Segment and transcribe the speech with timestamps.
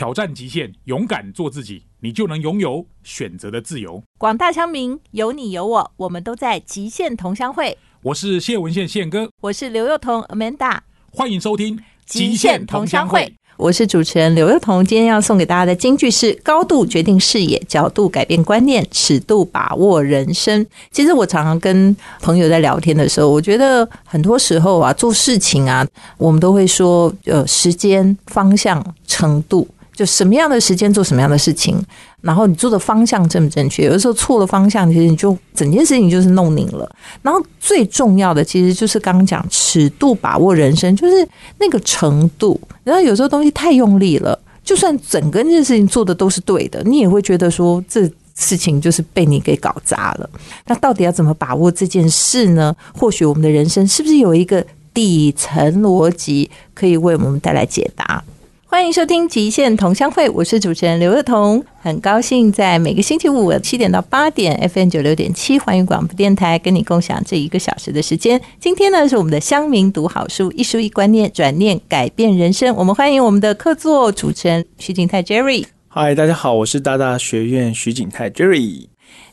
[0.00, 4.02] 挑战极限，勇敢做自己，你就能拥有选择的自由。
[4.16, 7.76] 广大乡民，有你有我，我们都在极限同乡会。
[8.00, 10.78] 我是谢文宪宪哥，我是刘幼彤 Amanda，
[11.12, 11.76] 欢迎收听
[12.06, 13.20] 《极限同乡会》。
[13.58, 20.66] 我是主持人刘幼彤，今天要送给大家的金句是：高度决定视野，角度改变观念，尺度把握人生。
[20.90, 25.86] 其实我常常跟朋友在聊天的时候，我觉得很多时候啊，做事情啊，
[26.16, 29.68] 我们都会说，呃，时间、方向、程度。
[30.00, 31.78] 就什么样的时间做什么样的事情，
[32.22, 33.84] 然后你做的方向正不正确？
[33.84, 36.90] 有的时候错了方向，其实你就整件事情就是弄拧了。
[37.20, 41.28] 然后最重要的其实就是刚刚讲尺度把握人生，就是
[41.58, 42.58] 那个程度。
[42.82, 50.30] 然后有时候东西太用力了，就算整个这件事情做的都是对的，你也会觉得说这事情就是被你给搞砸了。
[50.66, 52.74] 那到底要怎么把握这件事呢？
[52.94, 54.64] 或许我们的人生是不是有一个
[54.94, 58.24] 底层逻辑可以为我们带来解答？
[58.72, 68.40] 欢迎收听《极限同乡会》，我是主持人刘若彤，很高兴在每个星期五七点到八点，FM 九六点七环宇广播电台跟你共享这一个小时的时间。
[68.60, 72.72] 今天呢是我们的乡民读好书，一书一观念，转念改变人生。
[72.76, 75.66] 我们欢迎我们的客座主持人徐景泰 Jerry。
[75.88, 78.89] 嗨，大家好，我是大大学院徐景泰 Jerry。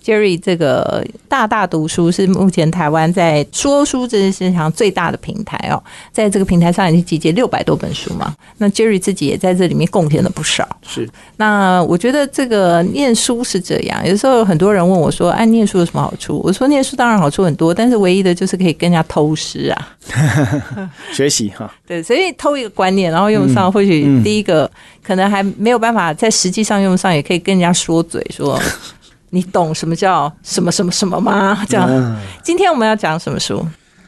[0.08, 8.34] Jerry，这个大大读书是目前台湾在说书这件事情上最大的平台哦，在这个平台上已经集结六百多本书嘛。
[8.58, 10.66] 那 Jerry 自己也在这里面贡献了不少。
[10.88, 19.90] 是，那我觉得这个念书是这样，有时候很多人问我说：“哎，念书有什么好处？”我说：“念书当然好处很多，但是唯一的就是可以跟人家偷师啊，
[21.12, 21.70] 学习哈。
[21.86, 24.72] 对，所以偷一个观念，然后用上，或许第一个
[25.04, 28.58] 可能还没有办法在实际上用上，也可以跟人家说嘴说。”
[29.30, 31.66] 你懂什么叫什么什么什么吗？
[31.68, 33.66] 这样，今天我们要讲什么书？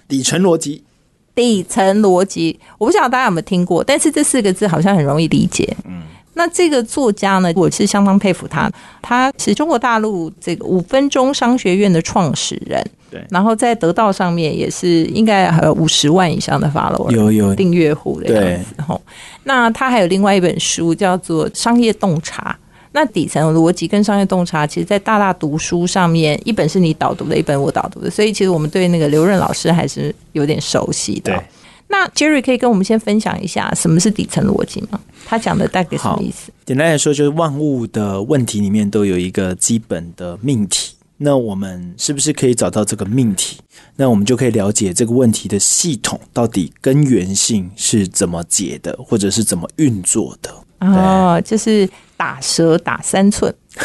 [0.08, 0.84] 底层逻辑。
[1.36, 5.74] 底层逻辑，我不晓得大家有没有听过，但是这四个字好像很容易理解。
[5.86, 6.02] 嗯，
[6.34, 8.70] 那这个作家呢，我是相当佩服他。
[9.02, 12.86] 他是中国大陆这个五分钟商学院的创始人。
[13.10, 18.82] 对，然后在得到上面也是应该还有五十万以上的 follower，有有订阅户的样子。
[18.86, 19.02] 吼，
[19.44, 22.58] 那他还有另外一本书叫做《商业洞察》。
[22.92, 31.44] 那底层逻辑跟商业洞察，其实，在大大读书上面，一本是你导读的，一本我导读的，所以其实我们对那个刘润老师还是有点熟悉的。
[31.88, 35.00] 那 Jerry 可以跟我们先分享一下什么是底层逻辑吗？
[35.26, 36.52] 他讲的大概什么意思？
[36.66, 40.94] 简单来说，就是万物的问题里面都有一个基本的命题。
[41.18, 43.58] 那我们是不是可以找到这个命题？
[43.96, 50.52] 那我们就可以了解这个问题的系统到底根源性是怎么解的，或者是怎么运作的？
[50.80, 51.90] 哦，就是
[52.20, 53.54] 打蛇打三寸，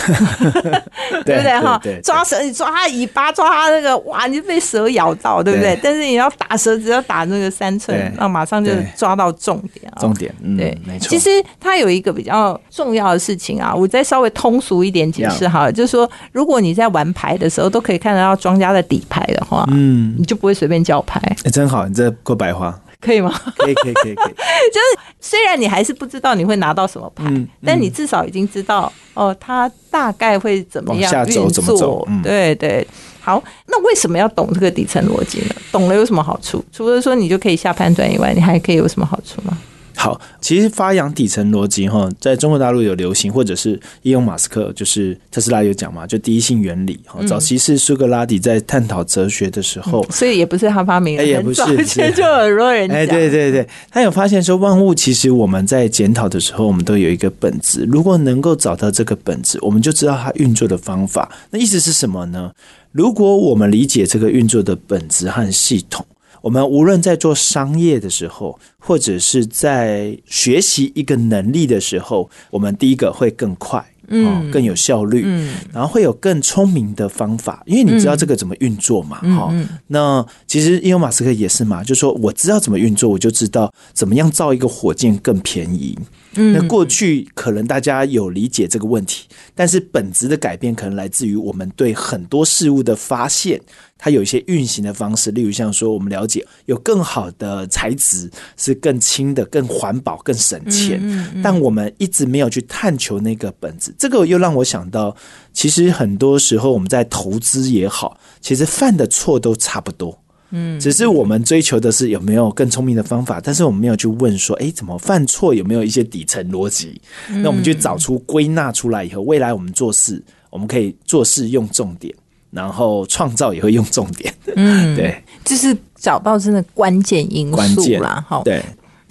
[1.25, 1.81] 对不对哈？
[2.03, 5.79] 抓蛇你抓它尾巴，抓它那个哇，你就被蛇咬到，对不对？
[5.81, 11.09] 但是你要打蛇，只要打那个三寸，那马上就抓到重点重点，对，没错。
[11.09, 11.31] 其实
[11.61, 21.21] 它有一个比较重要的事情啊，我再稍微通俗一点解释哈，就是说，如果你在玩牌的时候都可以看得到庄家的底牌的话，嗯，你就不会随便叫牌。
[21.45, 22.77] 哎，真好，你这够白话。
[23.05, 23.31] 可以吗？
[23.59, 24.35] 可以可以可以可以，
[24.73, 27.25] 就是虽然你还是不知道你会拿到什么牌，
[27.65, 32.07] 但你至少已经知道哦，它大概会怎么样运作。
[32.23, 32.87] 对对，
[33.21, 35.55] 好，那为什么要懂这个底层逻辑呢？
[35.73, 36.65] 懂了有什么好处？
[36.73, 39.57] 除了说你就可以下判断以外，你还可以有什么好处吗？
[39.97, 47.25] 好，其实发扬底层逻辑哈，在中国大陆有流行，或者是伊隆马斯克，就是特斯拉有讲嘛，就第一性原理哈。
[47.27, 52.99] 早期是苏格拉底在探讨哲学的时候，所以也不是他发明的，也不是，之前就很多人讲。
[52.99, 57.85] 哎，对对对，他有发现说，万物其实我们在检讨的时候，我们都有一个本质。
[57.91, 61.31] 如果能够找到这个本质，我们就知道它运作的方法。
[61.51, 62.51] 那意思是什么呢？
[62.93, 66.05] 如果我们理解这个运作的本质和系统。
[66.45, 79.55] 我们无论在做商业的时候，或者是在学习一个能力的时候，我们第一个会更快，嗯，更有效率，嗯，然后会有更聪明的方法，因为你知道这个怎么运作嘛，哈。
[79.87, 85.99] 那其实伊隆马斯克也是嘛，就说我知道怎么运作，我就知道怎么样造一个火箭更便宜。
[86.35, 93.61] 那过去可能大家有理解这个问题，但是本质的改变可能来自于我们对很多事物的发现。
[93.97, 101.01] 它有一些运行的方式，例如像说，我们了解有更好的材质是更轻的、更环保、更省钱，
[101.43, 103.95] 但我们一直没有去探求那个本质。
[103.99, 105.17] 这个又让我想到，
[105.55, 110.19] 其实很多时候我们在投资也好，其实犯的错都差不多，
[110.55, 115.53] 嗯，只是我们追求的是有没有更聪明的方法，但是我们没有去问说，哎，怎么犯错？
[115.53, 117.01] 有没有一些底层逻辑？
[117.29, 122.15] 那我们就找出归纳出来以后，未来我们做事，我们可以做事用重点。
[122.51, 128.63] 然后创造也会用重点，嗯， 对，就是找到真的关键因素啦，哈，对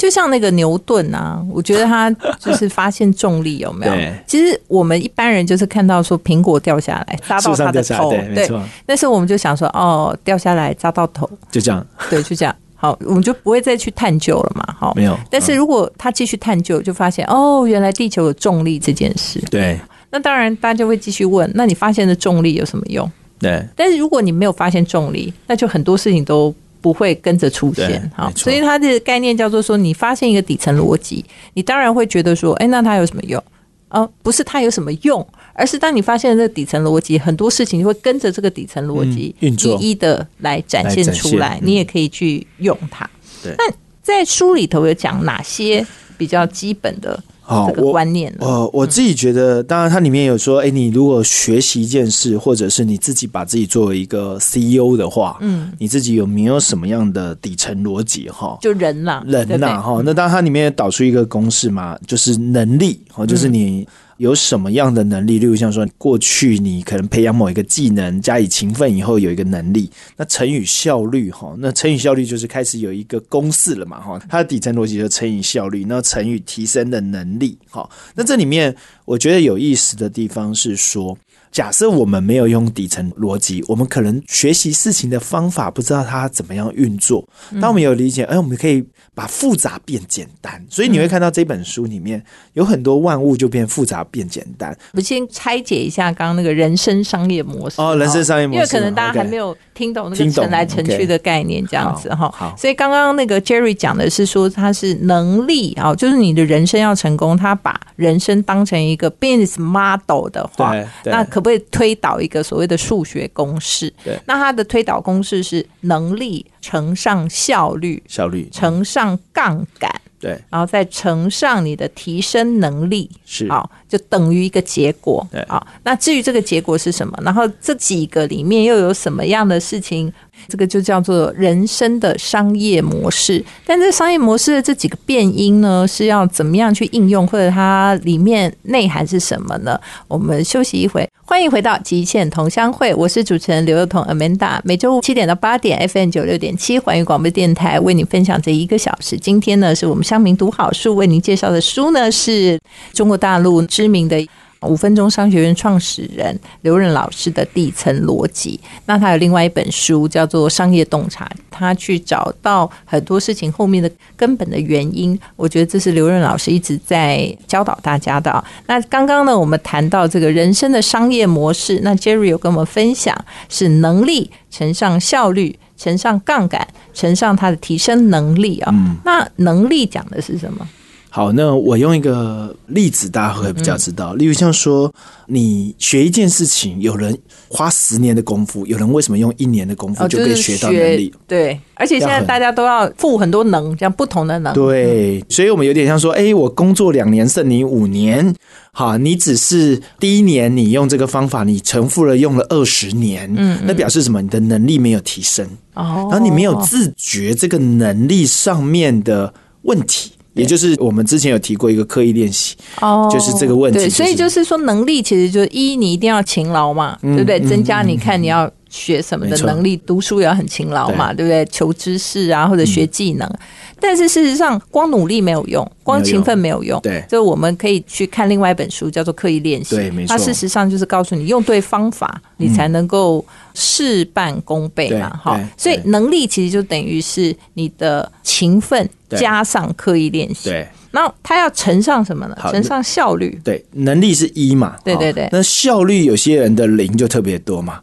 [0.04, 3.94] 就像那个牛顿啊，我觉得他就是发现重力有没有？
[4.28, 12.54] 其实我们一般人就是看到说苹果掉下来砸到他的头，对没错那时候我们就想说哦，掉下来砸到头，就这样，对，就这样。
[12.76, 14.76] 好，我们就不会再去探究了嘛。
[14.78, 19.42] 好，没有但是如果他继续探究，就发现哦，原来地球有重力这件事。
[19.50, 19.80] 对
[20.12, 23.10] 那当然，大家就会继续问：那你发现的重力有什么用？
[23.40, 28.12] 对但是如果你没有发现重力，那就很多事情都不会跟着出现。
[28.13, 33.41] 好没，错所以它的概念叫做说，你发现一个底层逻辑，你当然会觉得说，哎，那它有什么用？
[33.88, 43.09] 哦，不是它有什么用，而是当你发现这个底层逻辑，很多事情就会跟着这个底层逻辑一一的来展现出来，嗯你也可以去用它。
[43.41, 43.71] 对那
[44.01, 45.85] 在书里头有讲哪些
[46.18, 48.38] 比较基本的这个好我观念呢？
[48.42, 58.57] 呃，我自己觉得，当然它里面有说，哎，你如果学习一件事，或者是你自己把自己作为一个 CEO 的话，嗯，你自己有没有什么样的底层逻辑哈？
[58.62, 63.88] 就人啦，人对不对呐哈，那当然它里面也导出一个公式嘛，就是能力哦，就是你
[64.18, 78.75] 有什么样的能力，例如像说过去你可能培养某一个技能，加以勤奋以后有一个能力，那乘以效率哈，那乘以效率就是开始有一个公式了嘛哈，它的底层逻辑就乘以效率，那乘以提升的能力哈，那这里面
[79.06, 81.18] 我觉得有意思的地方是说。
[81.51, 87.24] 假设我们没有用底层逻辑，我们可能学习事情的方法不知道它怎么样运作。
[87.62, 88.83] 当我们有理解，哎，我们可以
[89.15, 90.63] 把复杂变简单。
[90.69, 92.24] 所以你会看到这本书里面
[92.54, 94.75] 有很多万物就变复杂变简单。
[94.92, 102.54] 我们先拆解一下刚刚那个人生商业模式哦人生商业模式因为可能大家还没有听懂那个听懂尘来尘去的概念，这样子哈。
[102.57, 110.75] 所以刚刚那个 Jerry 讲的是说，他是能力啊，就是你的人生要成功，他把人生当成一个 business model 的话
[111.06, 113.94] 那可不可以推导一个所谓的数学公式？
[114.04, 119.92] 对那他的推导公式是能力乘上效率效率乘上杠杆。
[120.24, 125.45] 对然后再乘上你的提升能力，是好，就等于一个结果对。
[125.50, 130.10] 好，那至于这个结果是什么，然后这几个里面又有什么样的事情，
[130.48, 133.44] 这个就叫做人生的商业模式。
[133.66, 139.77] 但这商业模式的这几个变音呢，是要怎么样去应用，或者它里面内涵是什么呢？
[140.07, 141.06] 我们休息一会。
[141.33, 149.18] 欢迎回到极限同乡会，我是主持人刘幼彤 Amanda，每周五七点到八点 FM 九六点七环宇广播电台为你分享这一个小时。
[149.18, 152.59] 今天呢，是我们乡民读好书为您介绍的书呢，是
[152.94, 154.24] 中国大陆知名的。
[154.65, 165.18] 五分钟商学院创始人刘润老师的底层逻辑，那他有另外一本书叫做《商业洞察》，他去找到很多事情后面的根本的原因。
[165.36, 168.44] 我觉得这是刘润老师一直在教导大家的啊。
[168.68, 173.16] 那刚刚呢，我们谈到这个人生的商业模式，那 Jerry 有跟我们分享
[173.50, 178.74] 是能力乘上效率乘上杠杆乘上它的提升能力啊。
[179.04, 180.68] 那能力讲的是什么？
[181.15, 184.15] 好，那我用一个例子，大家会比较知道。
[184.15, 184.92] 例如像说，
[185.27, 187.15] 你学一件事情，有人
[187.48, 191.13] 花十年的功夫，有人为什么用一年的功夫就可以学到能力？
[191.27, 194.51] 对，而且现在大家都要付很多能，这样不同的能。
[194.56, 198.33] 对，所以我们有点像说，哎、我工作两年剩你五年，
[198.71, 204.19] 好，你只是第一年你用这个方法，你重复了用了二十年，嗯，那表示什么？
[204.19, 205.45] 你的能力没有提升，
[205.75, 209.31] 哦，然后你没有自觉这个能力上面的
[209.62, 210.13] 问题。
[210.33, 217.40] 也就是我们之前有提过一个刻意练习，哦，就是这个问题对，就是所以就是说，能力其实就是一，你一定要勤劳嘛，对不对？
[217.40, 221.45] 嗯增加你看你要学什么的能力，读书也要很勤劳嘛，对不对？
[221.45, 223.31] 求知识啊，或者学技能。
[223.80, 226.81] 但是事实上，光努力没有用，光勤奋没有用。
[226.81, 229.75] 对就我们可以去看另外一本书，叫做《刻意练习》。
[229.77, 235.09] 对没错它事实上就是告诉你，用对方法，你才能够事半功倍嘛。
[235.09, 240.49] 对哈对，所以能力其实就等于是你的勤奋加上刻意练习。
[240.49, 242.37] 对那它要乘上什么呢？
[242.49, 243.39] 乘上效率。
[243.44, 247.80] 对，能力是一嘛，对对对那效率有些人的零就特别多嘛，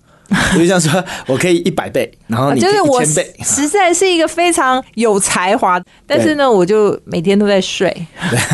[0.53, 7.95] 比如像说我可以一百倍，然后你就是我一千倍，实在是一个非常有才华，但是呢，我就每天都在睡。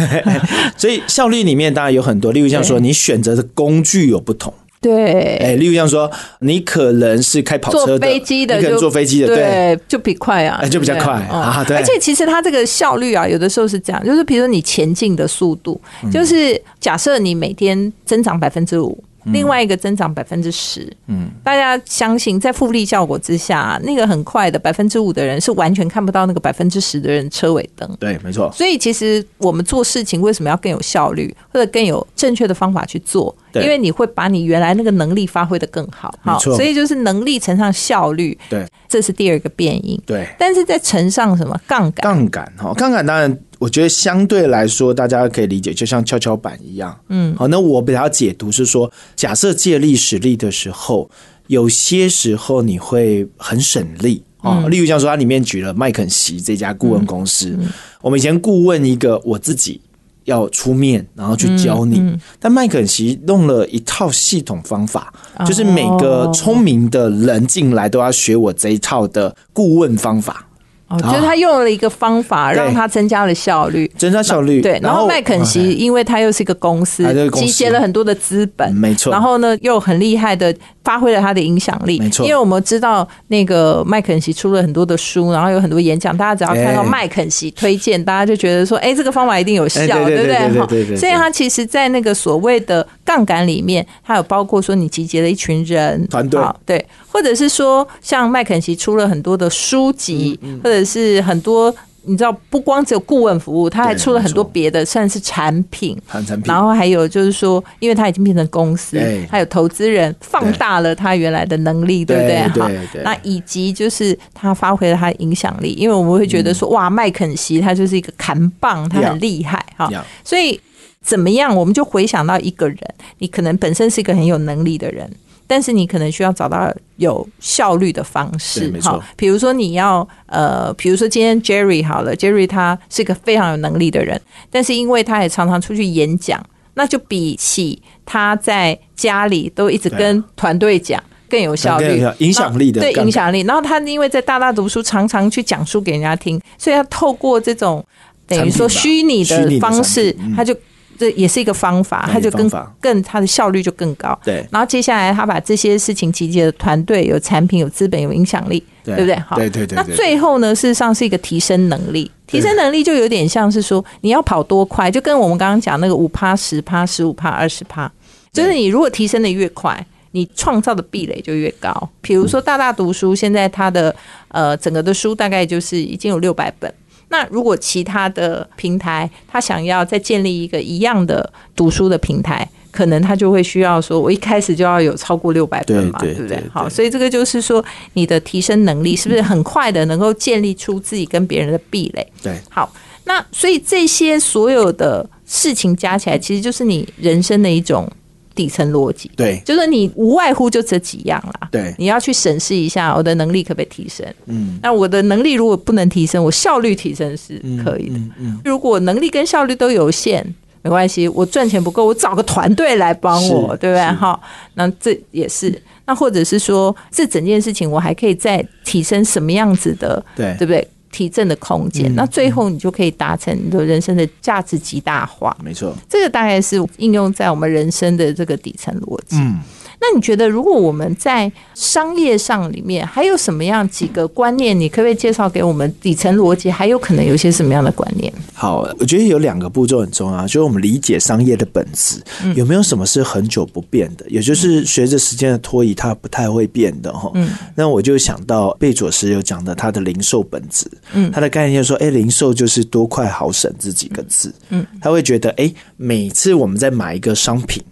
[0.77, 11.77] 所以效率里面当然有很多，例如像说你选择的工具有不同，对，哎，例如像说你可能是开跑车坐的，飞机的你可能坐飞机的，对，对，就比快啊，哎就比较快啊对。
[11.77, 16.11] 而且其实它这个效率啊，有的时候是这样，就是比如说你前进的速度，嗯。
[16.11, 19.03] 就是假设你每天增长百分之五。
[19.33, 33.35] 另外一个增长百分之十，嗯，大家相信在复利效果之下，那个很快的百分之五的人是完全看不到那个百分之十的人车尾灯，对，没错，所以其实我们做事情为什么要更有效率，或者更有正确的方法去做？
[33.53, 36.15] 对因为你会把你原来那个能力发挥的更好。
[36.21, 39.99] 好，所以就是能力乘上效率，对这是第二个变因。
[40.05, 40.29] 对。
[40.39, 42.03] 但是在乘上什么杠杆？
[42.03, 46.99] 杠杆哈，杠杆当然我觉得相对来说，大家可以理解，就像跷跷板一样。
[47.09, 51.11] 嗯，好，那我比较解读是说，假设借力使力的时候，
[51.47, 54.67] 有些时候你会很省力啊。
[54.69, 57.59] 例如像说，它里面举了麦肯锡这家顾问公司，
[58.03, 59.81] 我们以前顾问一个我自己
[60.25, 65.13] 要出面，然后去教你，但麦肯锡弄了一套系统方法，
[65.47, 70.47] 就是每个聪明的人进来都要学我这一套的顾问方法。
[70.89, 74.61] 哦，就是他用了一个方法，让他增加了效率，增加效率。
[74.61, 79.11] 对，然后麦肯锡，因为他又是一个公司，集结了很多的资本，没错。
[79.11, 80.55] 然后呢，又很厉害的
[80.87, 82.25] 发挥了他的影响力，没错。
[82.25, 90.67] 因为我们知道那个麦肯锡出了很多的书，然后有很多演讲，大家只要看到麦肯锡推荐，大家就觉得说，哎，这个方法一定有效，对不对？
[90.69, 90.97] 对对。
[90.97, 96.87] 所以他其实，在那个所谓的杠杆里面，他有包括说你集结了一群人团队，对。
[97.11, 101.75] 或者是说，像麦肯锡出了很多的书籍，或者是很多
[102.07, 106.01] 你知道，不光只有顾问服务，他还出了很多别的，算是产品。
[106.09, 106.43] 产品。
[106.45, 108.99] 然后还有就是说，因为他已经变成公司，
[109.29, 112.39] 还有投资人放大了他原来的能力，对不对？
[112.49, 112.71] 哈。
[113.03, 119.91] 那以及就是他发挥了他的影响力，因为我们会觉得说，哇，麦肯锡他就是一个扛棒，他很厉害哈。
[120.23, 120.61] 所以
[121.03, 122.79] 怎么样，我们就回想到一个人，
[123.19, 125.11] 你可能本身是一个很有能力的人。
[125.47, 143.41] 但是你可能需要找到有效率的方式，哈，比如说你要呃，比如说今天 Jerry 好了，Jerry 他是一个非常有能力的人，但是因为他也常常出去演讲，那就比起他在家里都一直跟团队讲更有效率、影响力的对影响力。
[143.43, 147.85] 然后他因为在大大读书，常常去讲述给人家听，所以他透过这种
[148.27, 150.57] 等于说虚拟的方式，他就。
[150.99, 152.51] 这也是一个方法，他就更
[152.81, 154.19] 更他的效率就更高。
[154.25, 159.15] 对，然后接下来他把这些事情集结的团队，有产品、有资本、有影响力，对不对？
[159.21, 159.77] 好，对对对。
[159.77, 162.11] 那最后呢，事实上是一个提升能力。
[162.27, 167.91] 提升能力就有点像是说，你要跑多快，就跟我们刚刚讲那个五趴、十趴、十五趴、二十趴，
[168.33, 171.89] 就是你如果提升的越快，你创造的壁垒就越高。
[172.01, 173.95] 比如说大大读书，现在它的
[174.29, 176.73] 呃整个的书大概就是已经有六百本。
[177.09, 186.43] 那如果其他的平台，他想要再建立一个一样的读书的平台，可能他就会需要说，我一开始就要有超过六百分嘛，对不对？
[186.53, 192.07] 好，所以这个就是说，你的提升能力是不是很快的能够建立出自己跟别人的壁垒？
[192.23, 192.73] 对，好，
[193.05, 197.89] 那所以这些所有的事情加起来，其实就是你人生的一种。
[198.37, 201.49] 底层逻辑，对，就是你无外乎就这几样啦。
[201.51, 204.07] 对，你要去审视一下我的能力可不可以提升。
[204.27, 207.99] 嗯，那我的能力如果不能提升，我效率提升是可以的。
[208.19, 210.25] 嗯，如果能力跟效率都有限，
[210.63, 213.83] 没关系，我赚钱不够，我找个团队来帮我，对不对？
[213.97, 214.21] 哈，
[214.55, 215.61] 那这也是。
[215.87, 220.05] 那或者是说，这整件事情我还可以再提升什么样子的？
[220.15, 220.69] 对，对不对？
[220.97, 225.37] 提振的空间，那最后你就可以达成你的人生的价值极大化。
[225.45, 229.17] 没错，这个大概是应用在我们人生的这个底层逻辑。
[229.17, 229.39] 嗯。
[229.79, 235.73] 那你觉得，如果我们在商业上里面还有什么样几个观念，你可不可以介绍给我们？
[235.81, 238.13] 底层逻辑还有可能有一些什么样的观念？
[238.33, 242.03] 好，我觉得有两个步骤很重要，就是我们理解商业的本质，
[242.35, 244.05] 有没有什么是很久不变的？
[244.09, 247.11] 也就是随着时间的拖移，它不太会变的哈。
[247.15, 257.63] 嗯，那我就想到贝佐斯有讲的他的零售本质，嗯，他的概念说，哎，零售就是多快好省这几个字，嗯，他会觉得，哎，每次我们在买一个商品。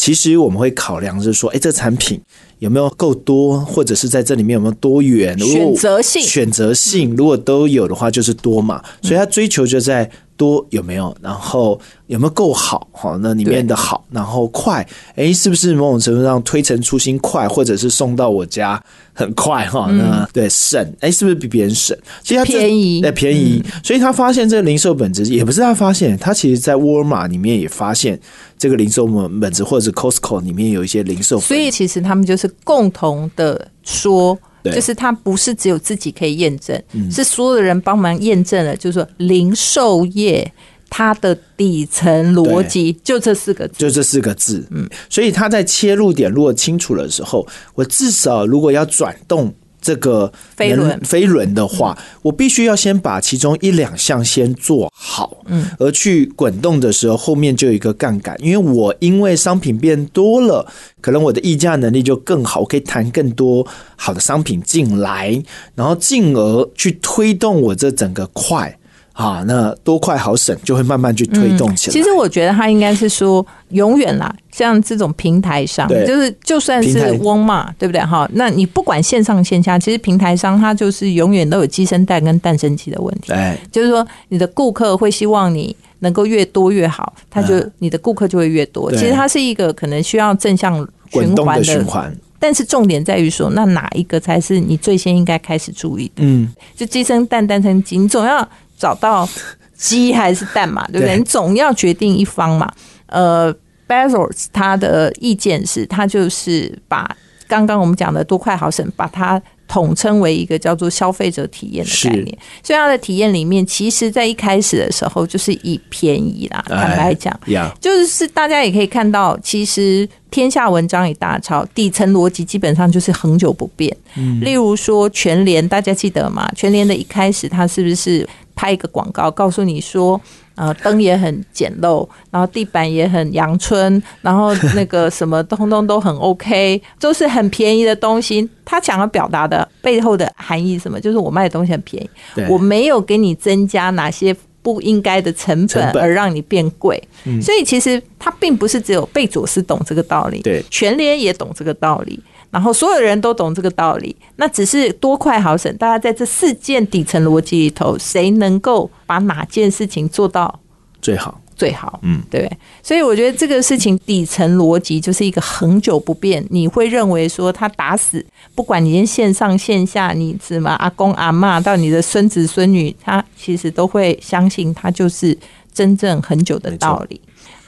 [0.00, 2.18] 其实我们会考量是说，哎，这产品
[2.58, 5.38] 有没有够多，或者是在这里面有没有多元？
[5.38, 8.82] 选择性，选择性，如果都有的话，就是多嘛。
[9.02, 10.10] 所以他追求就在。
[10.40, 11.14] 多有没有？
[11.20, 12.88] 然后有没有够好？
[12.92, 18.82] 哈，那里面的好，然后快，哎，是不是某种程度上推陈出新快，或者是送到我家
[19.12, 19.66] 很快？
[19.66, 21.94] 哈，那对省，哎，是不是比别人省？
[22.22, 23.62] 其实他便宜，哎，便宜。
[23.84, 28.18] 所以他发现这个零售本质，也不是他发现，他其实在沃尔玛里面也发现
[28.56, 31.38] 这个零售本本质，或者是 Costco 里面有一些零售。
[31.38, 34.38] 所以其实他们就是共同的说。
[34.64, 38.76] 就是它不是只有自己可以验证，是所有的人帮忙验证了。
[38.76, 40.52] 就是说，零售业
[40.88, 44.66] 它的底层逻辑就这四个字，就这四个字。
[44.70, 49.54] 嗯，所以它在切入点如果清楚的时候，我至少如果要转动。
[49.80, 60.66] 这个飞轮飞轮的话，我必须要先把其中一两项先做好，嗯，而去滚动的时候，后面就有一个杠杆，因为我因为商品变多了，
[61.00, 65.42] 可能我的议价能力就更好，我可以谈更多好的商品进来，
[65.74, 68.76] 然后进而去推动我这整个快。
[69.20, 71.92] 啊，那多快好省就会慢慢去推动起来。
[71.92, 78.00] 其实我觉得他应该是说，永远啦，像这种平台上，就是就算是翁嘛，对不对？
[78.00, 83.32] 哈，那你不管线上线下，其实平台上它就是永远都有鸡生蛋跟蛋生鸡的问题。
[83.32, 88.90] 哎，就是说，你的顾客会希望你能够越多越好，他就、嗯你的顾客就会越多。
[88.92, 90.74] 其实它是一个可能需要正向
[91.10, 96.22] 循环的循环，但是重点在于说，那哪一个才是你最先应该开始注意的？
[96.24, 98.46] 嗯，就鸡生蛋，蛋生鸡，你总要
[98.80, 99.28] 找到
[99.76, 101.18] 鸡还是蛋嘛，对不对？
[101.18, 102.66] 你总要决定一方嘛。
[103.06, 103.52] 呃
[103.86, 107.08] b e z o s 他的意见是，他就是把
[107.46, 112.38] 刚刚我们讲的多快好省，把它统称为一个叫做消费者体验的概念。
[112.60, 117.40] 所以它的体验里面，其实在一开始的时候就是以便宜啦，哎坦白讲，
[117.80, 123.96] 就是大家也可以看到，其实天下文章一大抄，底层逻辑基本上就是恒久不变。
[124.40, 126.50] 例如说全联，大家记得吗？
[126.56, 130.20] 全联的一开始，它是不是拍一个广告，告诉你说，
[130.60, 138.46] 呃，灯也很简陋，然后地板也很阳春， 然后那个什么通通都很 OK，都是很便宜的东西。
[138.62, 141.00] 他想要表达的背后的含义是什么？
[141.00, 142.10] 就是我卖的东西很便宜，
[142.50, 147.02] 我没有给你增加哪些不应该的成本，而让你变贵。
[147.40, 152.20] 所以其实他并不是只有贝佐斯懂这个道理，对全联也懂这个道理，
[152.50, 155.74] 然后所有人都懂这个道理，那只是多快好省。
[155.76, 160.58] 大家在这四件底层逻辑里头，谁能够把哪件事情做到
[161.00, 162.00] 最好，最好？
[162.02, 162.50] 嗯，对，
[162.82, 166.44] 所以我觉得这个事情底层逻辑就是一个恒久不变。
[166.50, 175.36] 你会认为说他打死，不管你线上线下，你什么阿公阿嬷到你的孙子孙女，他其实都会相信他就是
[175.72, 177.20] 真正很久的道理。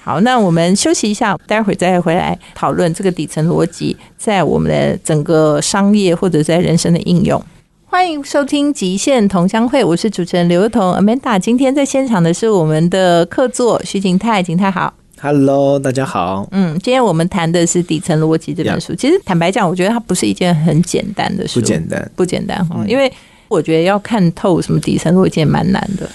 [0.04, 7.40] 好，那我们休息一下，待会儿再回来讨论这个底层逻辑在我们的整个商业或者在人生的应用。
[7.86, 11.38] 欢迎收听《极限同乡会》，我是主持人刘彤 Amanda。
[11.38, 14.92] 今天在现场的是我们的客座徐景泰，景泰好。
[15.20, 16.48] Hello，大家好。
[16.50, 18.92] 嗯，今天我们谈的是《底层逻辑》这本书。
[18.96, 22.84] 其实坦白讲，我觉得它不是一件很简单的书，不简单，不简单哈。
[22.88, 23.12] 因为
[23.46, 26.10] 我觉得要看透什么底层逻辑也蛮难的。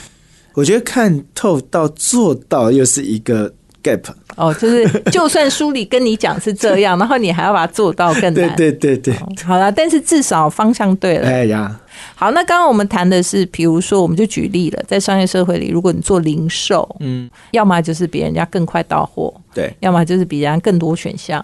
[0.55, 3.53] 我觉得看透到做到又是一个
[3.87, 4.01] gap。
[4.35, 8.55] 哦，就是就算书里跟你讲是这样， 然后你还要把它做到更对难。
[8.55, 9.13] 对对对，
[9.45, 11.27] 好了，但是至少方向对了。
[11.27, 11.79] 哎呀，
[12.13, 21.43] 好，那刚刚我们谈的是，比如说，我们就举例了，在商业社会里，如果你做零售，嗯，要么就是比人家更快到货，对要么就是比人家更多选项，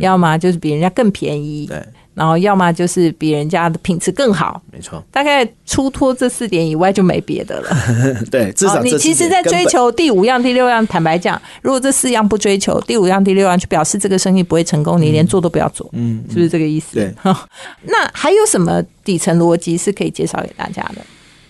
[0.00, 1.82] 要么就是比人家更便宜，对，
[2.14, 4.60] 然后要么就是比人家的品质更好。
[4.72, 7.76] 没错，大概出脱这四点以外就没别的了。
[8.30, 16.94] 对，至少好你其实，在追求第五样、第六样，坦白讲，如果这四样不追求，第五样、第六样就表示这个生意不会成功，你连做都不要做，嗯，是不是这个意思？
[16.94, 17.12] 对。
[17.84, 21.00] 那还有什么底层逻辑是可以介绍给大家的？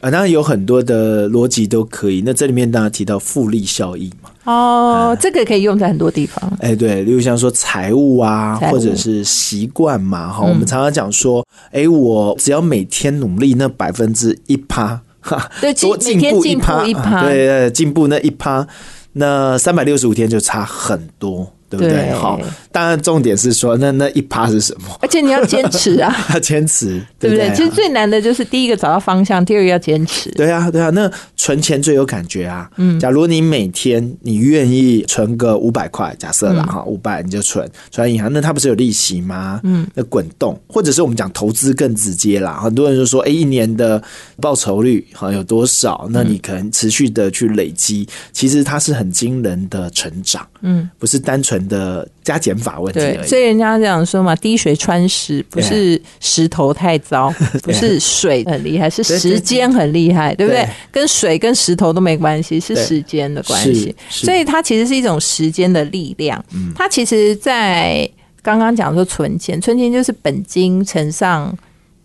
[0.00, 2.22] 啊，当然有很多的逻辑都可以。
[2.26, 6.52] 那这里面大家提到复利效应嘛，哦，这个可以用在很多地方。
[6.60, 18.66] 哎，对，例如像说财务啊，或者是习惯嘛，哈、我们常常讲说，哎，我只要每天努力那百分之一趴，哈，对，进多进步一趴，步一趴，啊对，呃进步那一趴，
[19.14, 21.92] 那三百六十五天就差很多，对不对？
[21.92, 22.12] 对。
[22.12, 22.38] 好，
[22.74, 24.88] 当然重点是说，那那一趴是什么？
[25.00, 27.48] 而且你要坚持啊，要 坚持，对不对？
[27.54, 30.28] 其实最难的就是第一个找到方向，第二个要坚持。
[30.32, 32.68] 对啊，对啊，那存钱最有感觉啊。
[32.76, 39.60] 嗯，假如你每天你愿意存个五百块，假设啦哈，五百你就存存银行，那它不是有利息吗？
[39.62, 42.58] 嗯，那滚动，或者是我们讲投资更直接啦。
[42.60, 44.02] 很多人就说，哎，一年的
[44.40, 46.08] 报酬率哈有多少？
[46.10, 50.44] 那你可能持续的去累积，其实它是很惊人的成长。
[50.62, 53.28] 嗯，不是单纯的加减法问题对，而已。
[53.28, 60.70] 所以人家讲说嘛，滴水穿石，不是石头太糟， 不是水很厉害，是时间很厉害，对不对对？
[60.90, 63.94] 跟水跟石头都没关系，是时间的关系。
[64.08, 66.42] 所以它其实是一种时间的力量。
[66.74, 68.08] 它其实，在
[68.42, 71.54] 刚刚讲说存钱，存钱就是本金乘上。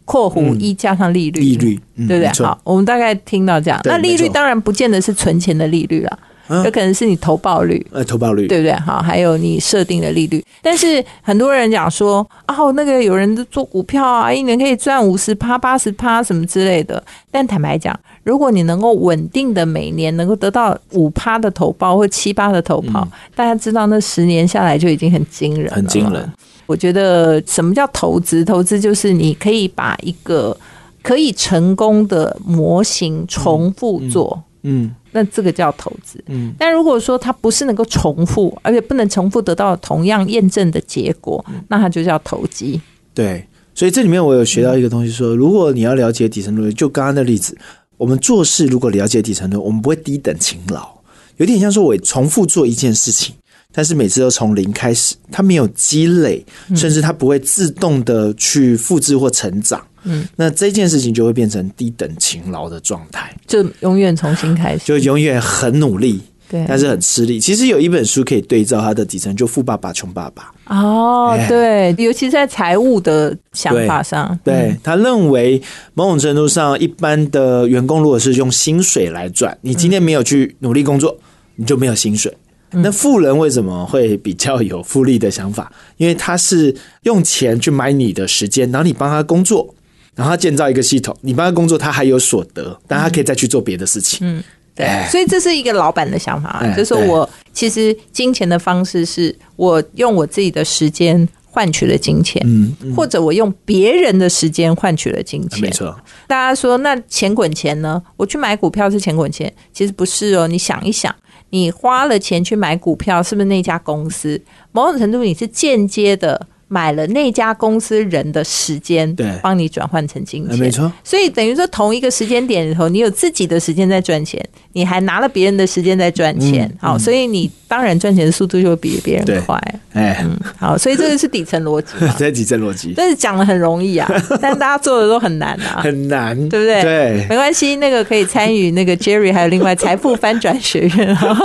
[0.05, 3.79] 括弧一加上利率，利率嗯对不对好，我们大概听到这样。
[3.83, 7.85] 那利率当然不见得是存钱的利率了，嗯有可能是你投报率。
[7.91, 8.73] 呃，投报率对不对？
[8.73, 17.01] 好，还有你设定的利率，但是很多人讲说，哦，那个有人做股票啊，一年可以赚五十趴、八十趴什么之类的。
[17.31, 26.27] 但坦白讲，如果你能够稳定的每年能够得到五趴的投报或七八的投报，大家知道那十年下来就已经很惊人了，很惊人。
[26.65, 28.45] 我觉得什么叫投资？
[28.45, 30.55] 投资就是你可以把一个
[31.01, 34.43] 可以成功的模型重复做。
[34.63, 36.23] 嗯那这个叫投资。
[36.27, 42.79] 嗯，但如果说它不是能够重复，而且不能重复得到同样验证的结果，那它就叫投机。
[43.13, 47.57] 对，所以这里面我有学到一个东西说如果你要了解底层逻辑，就刚刚的例子，
[47.97, 50.89] 我们做事如果了解底层逻辑，我们不会低等勤劳，
[51.37, 53.35] 有点像说我重复做一件事情，
[53.73, 56.45] 但是每次都从零开始，它没有积累，
[56.75, 59.85] 甚至它不会自动的去复制或成长。
[60.03, 67.39] 嗯，那这件事情就会变成低等勤劳的状态，就永远重新开始，就永远很努力，对，但是很吃力。
[67.39, 70.51] 其实有一本书可以对照他的底层，就《富爸爸穷爸爸》。
[70.73, 75.62] 哦，哎对，尤其在财务的想法上，对他认为，
[75.93, 81.17] 某种程度上，一般的员工如果是用薪水来赚，你今天没有去努力工作，
[81.55, 82.31] 你就没有薪水。
[82.71, 85.71] 那富人为什么会比较有复利的想法？
[85.97, 89.73] 因为他是用钱去买你的时间，然后你帮他工作，
[90.19, 94.19] 然后他建造一个系统，你帮他工作，他还有所得，但他可以再去做别的事情。
[94.21, 94.43] 嗯，
[94.75, 105.62] 对哎，所以这是一个老板的想法，哎就是说我其实金钱的方式是我用我自己的时间换取了金钱，嗯，或者我用别人的时间换取了金钱。
[105.62, 108.01] 没错，大家说那钱滚钱呢？
[108.17, 110.47] 我去买股票是钱滚钱，其实不是哦。
[110.47, 111.15] 你想一想，
[111.51, 114.41] 你花了钱去买股票，是不是那家公司
[114.73, 119.27] 某种程度你是间接的买了那家公司人的时间，对。
[119.41, 120.91] 帮你转换成金钱，哎没错。
[121.03, 124.41] 所以等于说，同一个时间点里头，你有自己的时间在赚钱，
[124.73, 129.60] 你还拿了别人的时间在赚钱，嗯好，所以你当然赚钱的速度就会比别人快。
[129.93, 132.13] 哎，嗯，好，所以这个是底层逻辑嘛。
[132.17, 132.93] 这底层逻辑。
[132.95, 134.08] 但是讲的很容易啊，
[134.39, 136.82] 但大家做的都很难啊，很难，对不对？
[136.84, 137.25] 对。
[137.27, 141.08] 没关系，那个可以参与那个 Jerry 还有另外财富翻转学院。
[141.17, 141.38] 啊，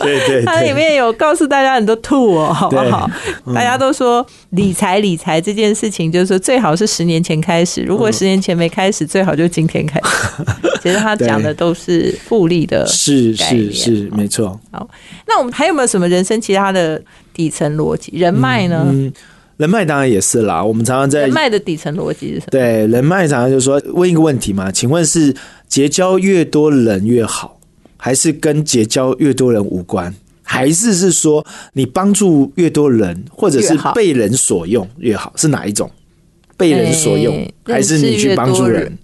[0.00, 0.44] 对对。
[0.44, 3.08] 它里，面有告诉大家很多 tool 哦，好不好？
[3.46, 3.54] 嗯。
[3.54, 10.44] 大家都说理财理财这件事情，就是说最好是十年前开始，如果嗯十年前没开始，最好就今天开始。
[10.82, 14.60] 其实他讲的都是复利的，是概念是是，哦没错。
[14.70, 14.88] 好
[15.26, 17.00] 那我们还有没有什么人生其他的
[17.32, 18.12] 底层逻辑？
[18.16, 18.86] 人脉呢？
[18.90, 19.12] 嗯，
[19.58, 20.62] 人脉当然也是啦。
[20.62, 22.46] 我们常常在人脉的底层逻辑是什么？
[22.50, 25.32] 对人脉常常就是说问一个问题嘛，请问是
[25.68, 27.60] 结交越多人越好，
[27.96, 30.12] 还是跟结交越多人无关？
[30.42, 35.32] 还是是说你帮助越多人，或者是被人所用越好？
[35.36, 35.90] 是哪一种？
[36.56, 38.96] 被人所用，欸还是你去帮助人？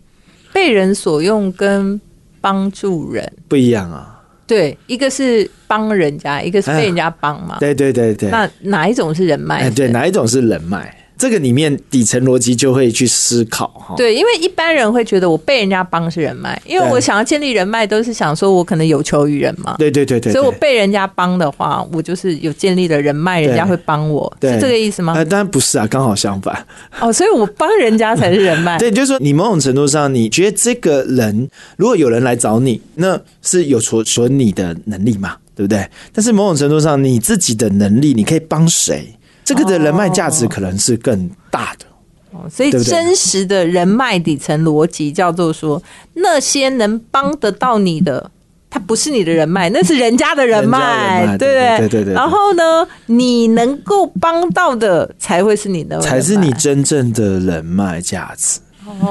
[0.52, 2.00] 被人所用跟
[2.40, 4.22] 帮助人，不一样啊！
[4.46, 7.56] 对，一个是帮人家，一个是被人家帮嘛。
[7.58, 9.62] 对对对对，那哪一种是人脉？
[9.62, 10.94] 哎对，哪一种是人脉？
[11.18, 13.94] 这个里面底层逻辑就会去思考哈。
[13.96, 19.74] 对，因为一般人会觉得我被人家帮是人脉，因为我想要建立人脉，都是想说我可能有求于人嘛。
[19.78, 25.14] 对对对对，所以我被人家帮的话，我就是有建立了人脉，人家会帮我，对是这个意思吗？
[25.16, 26.64] 呃，当然不是啊，刚好相反。
[27.00, 28.76] 哦，所以我帮人家才是人脉。
[28.78, 35.84] 对，就是说你某种程度上，你觉得这个人如果有人来找你，那是有所所你的能力嘛，对不对？
[36.12, 39.14] 但是某种程度上，你自己的能力，你可以帮谁？
[39.48, 41.86] 这个的人脉价值可能是更大的。
[42.30, 45.82] 哦所以真实的人脉底层逻辑叫做说，
[46.12, 48.30] 那些能帮得到你的。
[48.70, 58.60] 他不是你的人脉，那是人家的人脉，人人脉对不对对对对然后呢，你能够帮到的才会是你的，才是你真正的人脉价值。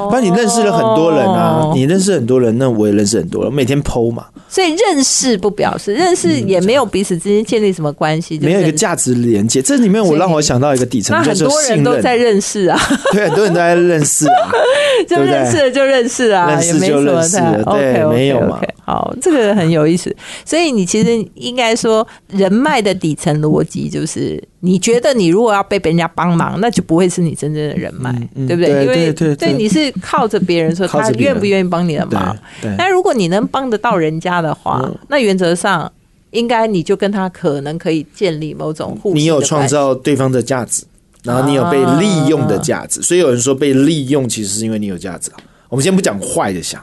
[0.09, 9.61] 不然你认识了很多人啊哦，你认识很多人，那我也认识很多人，每天剖嘛，所以认识不表示认识也没有彼此之间建立什么关系，没有一个价值连接。
[9.61, 11.83] 这里面我让我想到一个底层那，很就是多人。
[11.83, 12.79] 都在认识啊，
[13.13, 14.51] 对，很多人都在认识啊。
[15.07, 20.15] 就认识了就认识啊，认识就认识了对没有嘛好，这个很有意思。
[20.45, 28.13] 所以你其实应该说，人脉的底层逻辑就是，你觉得你如果要被别人家帮忙，那就不会是你真正的人脉，
[28.47, 28.67] 对不对？
[28.67, 32.33] 对因为对你是靠着别人说他愿不愿意帮你的忙。
[32.61, 35.91] 对，但如果你能帮得到人家的话，嗯那原则上
[36.31, 40.85] 应该你就跟他可能可以建立某种互你有创造对方的价值，
[41.23, 45.37] 然后你有被利用的价值，所以有人说被利用其实是因为你有价值啊。
[45.67, 46.81] 我们先不讲坏的想，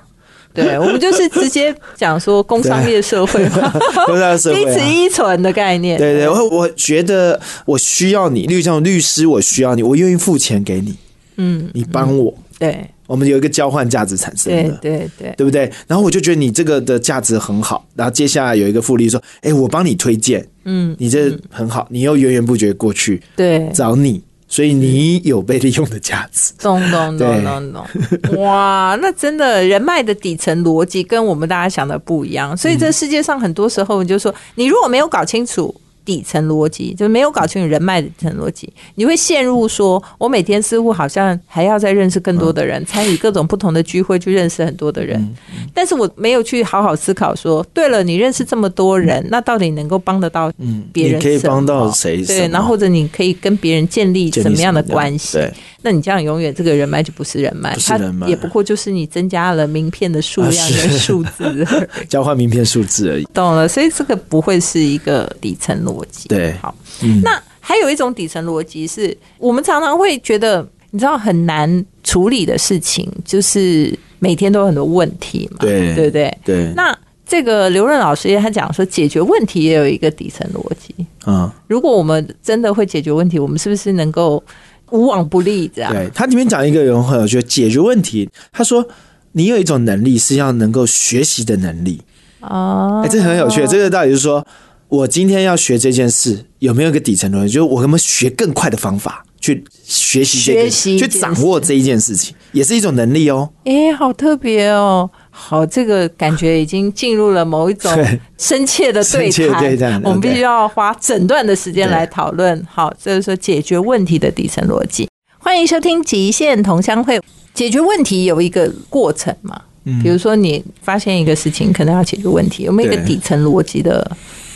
[0.54, 3.70] 对，我们就是直接讲说工商业社会嘛，
[4.06, 4.80] 工商业社彼此。
[4.88, 5.98] 依存的概念。
[5.98, 10.94] 对对，我我觉得我需要你，例如像律师，我需要你，我愿意付钱给你，
[11.36, 12.88] 嗯，你帮我，对。
[13.06, 14.78] 我们有一个交换价值产生对的。
[14.80, 15.44] 对对，对。
[15.44, 15.70] 不对？
[15.86, 24.22] 然后我就觉得你这个的价值很好，然后接下来有一个复利说，哎，我帮你推荐，嗯，你这很好，你又源源不绝过去对，找你，
[24.54, 26.52] 所以你有被利用的价值。
[26.60, 27.42] 懂懂懂对。
[27.44, 45.34] 懂懂，哇，那真的人脉的底层逻辑跟我们大家想的不一样，所以这世界上很多时候你就说，你如果没有搞清楚底层逻辑，就没有搞清楚人脉的底层逻辑，你会陷入说，我每天似乎好像还要再认识更多的人，参与各种不同的聚会，去认识很多的人，
[45.72, 52.24] 但是我没有去好好思考说，对了，你认识这么多人，那到底能够帮得到嗯，别人你可以帮到谁？
[52.24, 52.48] 对，么？
[52.52, 55.38] 然后或者你可以跟别人建立什么样的关系？
[55.38, 60.88] 对，那你这样永远这个人脉就不是人脉，不是它也不过就是你增加了名片的数量啊是。
[60.88, 61.66] 跟数字。
[62.08, 63.24] 交换名片数字而已。
[63.34, 66.28] 懂了，所以这个不会是一个底层逻辑。
[66.28, 76.38] 对好，嗯那还有一种底层逻辑是我们常常会觉得，你知道很难处理的事情，就是每天都有很多问题嘛，对对不对？
[76.44, 80.94] 对，那这个刘润老师他讲说，解决问题也有一个底层逻辑。
[81.26, 84.42] 嗯，如果我们真的会解决问题，我们是不是能够
[84.90, 85.66] 无往不利？
[85.74, 88.28] 这样对，他里面讲一个人很有趣，解决问题。
[88.52, 88.86] 他说，
[89.32, 92.02] 你有一种能力是要能够学习的能力。
[92.40, 93.66] 哦哎、这很有趣。
[93.66, 94.46] 这个道理就是说，
[94.94, 97.52] 我今天要学这件事，有没有一个底层逻辑？
[97.52, 103.50] 就是我能不能学更快的方法去学习这个，学习去掌握这一件事情，也是一种能力哦。
[103.64, 105.10] 哎、好特别哦！
[105.30, 107.92] 好，这个感觉已经进入了某一种
[108.38, 110.00] 深切的对深切谈。
[110.04, 112.64] 我们必须要花整段的时间来讨论。
[112.70, 115.08] 好，这是说解决问题的底层逻辑。
[115.38, 117.20] 欢迎收听极限同乡会。
[117.52, 119.60] 解决问题有一个过程嘛？
[119.86, 124.10] 嗯比如说你发现一个事情，可能要解决问题，有没有一个底层逻辑的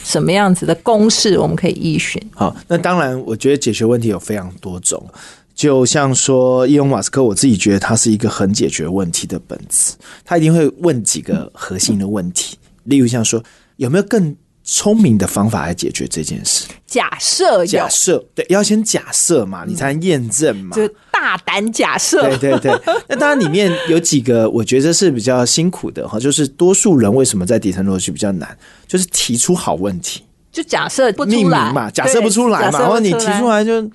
[0.09, 2.19] 什么样子的公式，我们可以依循？
[2.35, 5.07] 好，那当然，我觉得解决问题有非常多种。
[5.55, 9.93] 就像说，伊隆马斯克，我自己觉得他是一个很解决问题的本质。
[10.25, 13.43] 他一定会问几个核心的问题，例如像说，
[13.77, 14.35] 有没有更
[14.71, 16.67] 聪明的方法来解决这件事？
[16.87, 20.77] 假设有假，设，对，要先假设嘛，你才能验证嘛。
[20.77, 22.21] 就大胆假设。
[22.37, 33.91] 对对对， 那当然里面有几个我觉得是比较辛苦的哈，就是多数人为什么在底层逻辑比较难，就是提出好问题，就假设不命出来名嘛，假设不出来嘛，然后你提出来就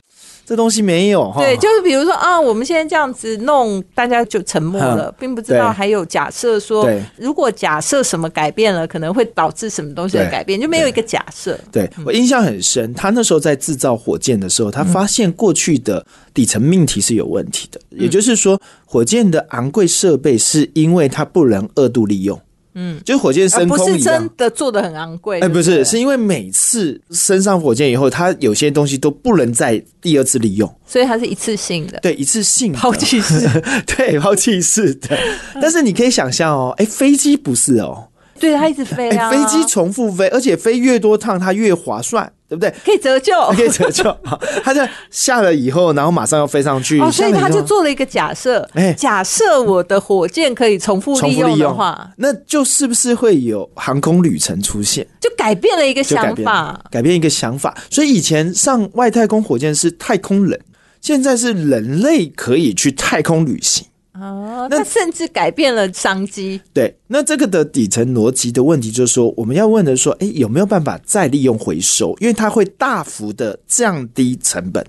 [0.45, 5.73] 这东西没有哈，对，就是比如说啊，我们现在这样子弄，大家就沉默了，嗯并不知道对。
[5.73, 11.57] 还有假设说，如果假设什么改变了，可能会导致什么东西的改变，就没有一个假设。
[11.71, 22.39] 对我印象很深，他那时候在制造火箭的时候，他发现过去的底层命题是有问题的，也就是说，火箭的昂贵设备是因为它不能二度利用。
[22.75, 24.29] 嗯，就是火箭而不是升空真。
[24.37, 31.99] 的做的很昂贵，哎，不是，是因为每次升上火箭以后，它有些东西都不能再第二次利用，所以它是一次性的。
[31.99, 32.79] 对，一次性的。
[32.79, 33.47] 抛弃式。
[33.85, 35.17] 对，抛弃式的。
[35.61, 38.07] 但是你可以想象哦，哎，飞机不是哦，
[38.39, 42.73] 对，它一直飞哎，啊，飞机重复飞，而且飞越多趟它越划算，对不对？
[42.85, 43.33] 可以折旧。
[43.55, 55.05] 可以折旧， 好，它就下了以后，然后马上要飞上去，哦，所以他就做了一个假设，哎假设我的火箭可以重复利用的话，那就是不是会有航空旅程出现？
[55.19, 56.79] 就改变了一个想法。
[56.91, 57.75] 改变一个想法。
[57.89, 60.59] 所以以前上外太空火箭是太空人，
[61.01, 63.85] 现在是人类可以去太空旅行。
[64.13, 66.61] 哦，那甚至改变了商机。
[66.71, 72.15] 对，那这个的底层逻辑的问题就是说，我们要问的说，诶，有没有办法再利用回收？
[72.19, 74.85] 因为它会大幅的降低成本。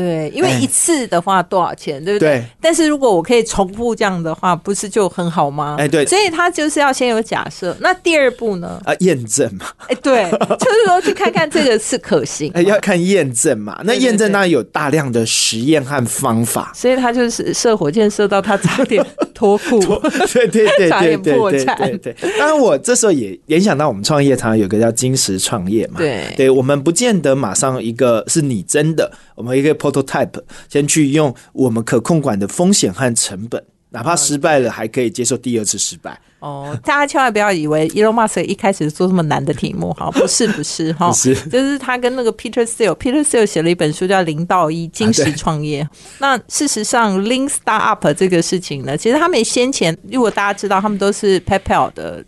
[0.00, 2.38] 对，因为哎一次的话多少钱，对不对？
[2.40, 5.76] 对但是如果我可以重复这样的话，不是就很好吗？
[5.78, 7.76] 哎对所以他就是要先有假设。
[7.80, 8.80] 那第二步呢？
[8.84, 10.28] 啊，验证嘛，哎，对，
[10.58, 12.50] 就是说去看看这个是可行。
[12.54, 13.80] 哎，要看验证嘛。
[13.84, 16.72] 那验证对当然有大量的实验和方法。
[16.74, 19.78] 所以他就是射火箭射到他差点脱裤。
[20.32, 22.16] 对对对 差对对对对。
[22.38, 25.94] 当然，我这时候也联想到我们创业常常有个叫金石创业嘛。
[25.98, 33.62] 对对，我们不见得马上一个是你真的，我们一个 prototype 先去用我们可控管的风险和成本。
[33.90, 36.20] 哪怕失败了，还可以接受第二次失败。
[36.40, 45.84] 哦，大家千万不要以为 Elon Musk 一开始做这么难的题目，哈， 不是不是哈，是就是他跟那个 Peter Thiel，Peter Thiel 写了一本书叫《零到一金石创业》。
[46.18, 52.24] 那事实上，Lean Startup 这个事情呢，其实他们先前，如果大家知道，他们都是 PayPal 的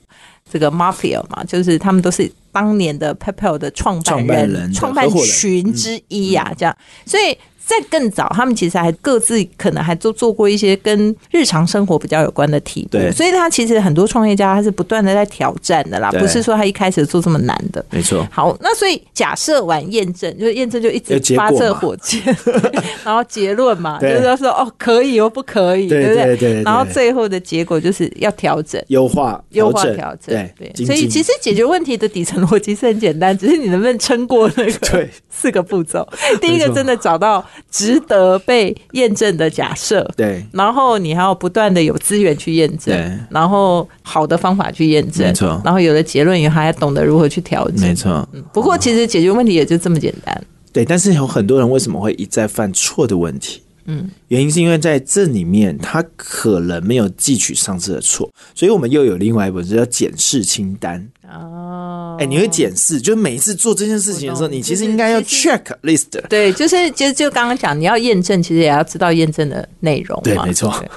[0.50, 7.36] 这个 Mafia 嘛，就是他们都是当年的 PayPal 的创办人创办人群之一呀、这样，所以。
[7.66, 13.10] 在更早，他们其实还各自可能还做做过一些跟日常生活比较有关的题目，对。
[13.10, 17.84] 所以他其实很多创业家他是不断的在挑战的啦，不是说他一开始做这么难的。
[17.90, 22.22] 没错，好，那所以假设完验证，就是验证就一直发射火箭，
[23.04, 26.62] 然后结论嘛，就是要说哦可以又不可以，对不对？
[26.62, 28.80] 然后最后的结果就是要调整。
[28.86, 29.96] 优化、优化调整。
[29.96, 35.10] 调整，对对，所以其实解决问题的底层逻辑是很简单，只是你能不能撑过那个对。
[35.28, 36.06] 四个步骤。
[36.40, 40.08] 第一个真的找到值得被验证的假设。
[40.16, 47.80] 对，然后你还要不断的有资源去验证对，然后好的方法去验证，没错然后有了结论以后，还要懂得如何去调整。
[47.80, 50.44] 没错，嗯不过其实解决问题也就这么简单。
[50.72, 50.84] 对。
[50.84, 53.62] 但是有很多人为什么会一再犯错的问题？
[53.86, 61.06] 嗯，原因是因为在这里面他可能没有汲取上次的错，所以我们又有另外一本书叫检视清单。
[61.28, 66.08] 哦，哎、你会检视，就是每一次做这件事情的时候，你其实应该要 check list。
[66.28, 70.20] 对，就是其实就刚刚讲，你要验证，其实也要知道验证的内容。
[70.22, 70.88] 对没错对。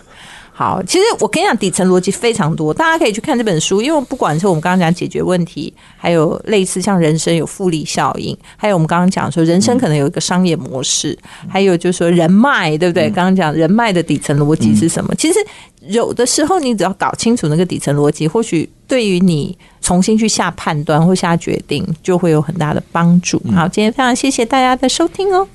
[0.60, 11.18] 好，其实我跟你讲，底层逻辑非常多，大家可以去看这本书，因为不管是我们刚刚讲解决问题，还有类似像人生有复利效应，还有我们刚刚讲说人生可能有一个商业模式，
[11.48, 13.06] 还有就是说人脉，对不对？
[13.06, 15.16] 刚刚讲人脉的底层逻辑是什么？
[15.16, 15.40] 其实
[15.88, 23.42] 有的时候你只要搞清楚那个底层逻辑，或许对于你重新去下判断或下决定，就会有很大的帮助。
[23.56, 25.48] 好，今天非常谢谢大家的收听哦。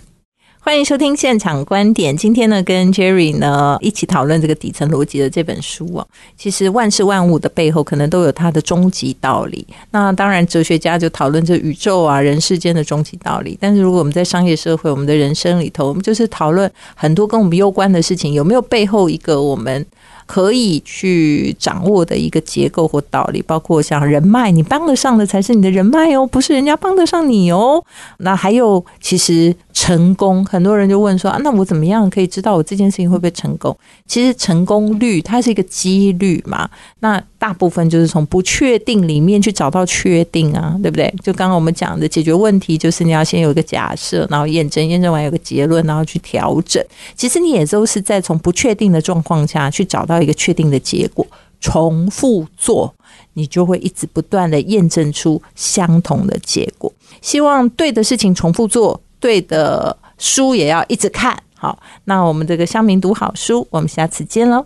[0.64, 2.16] 欢迎收听现场观点。
[2.16, 6.06] 今天呢，跟 Jerry 呢一起讨论这个底层逻辑的这本书啊。
[6.38, 9.66] 其实万事万物的背后，可能都有它的终极道理。
[9.90, 13.58] 那当然，哲学家就讨论这宇宙啊、人世间的终极道理。
[13.60, 19.84] 但是如果我们在商业社会、我们的人生里头，我们就是讨论很多跟我们攸关的事情，有没有背后一个我们
[20.26, 27.84] 可以去掌握的一个结构或道理，包括像人脉，你帮得上的才是你的人脉哦，不是人家帮得上你哦。
[28.18, 33.76] 那还有，其实成功，很多人就问说啊，那我怎么样可以知道我这件事情会不会成功？
[34.06, 36.68] 其实成功率它是一个几率嘛，
[37.00, 41.14] 那大部分就是从不确定里面去找到确定啊，对不对？
[41.22, 46.82] 就刚刚我们讲的解决问题，就是你要先有一个假设，然后验证，验证完有个结论，然后去调整。
[47.14, 51.26] 其实你也都是在从不确定的状况下去找到一个确定的结果，
[51.60, 52.90] 重复做，
[53.34, 56.90] 你就会一直不断的验证出相同的结果。
[57.20, 61.38] 希望对的事情重复做，对的书也要一直看。
[61.54, 64.64] 好，那我们这个乡民读好书，我们下次见喽。